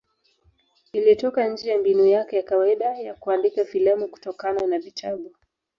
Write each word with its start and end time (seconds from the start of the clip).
Ilitoka 0.93 1.47
nje 1.47 1.69
ya 1.71 1.77
mbinu 1.77 2.05
yake 2.05 2.35
ya 2.37 2.43
kawaida 2.43 2.85
ya 2.97 3.13
kuandika 3.13 3.65
filamu 3.65 4.07
kutokana 4.07 4.67
na 4.67 4.79
vitabu. 4.79 5.31